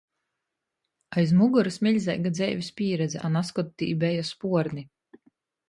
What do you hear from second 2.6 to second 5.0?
pīredze, a nazkod tī beja spuorni